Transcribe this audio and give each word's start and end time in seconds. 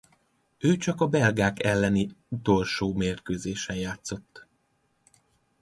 Ő 0.57 0.75
csak 0.77 1.01
a 1.01 1.07
belgák 1.07 1.63
elleni 1.63 2.09
utolsó 2.27 2.93
mérkőzésen 2.93 3.75
játszott. 3.75 4.47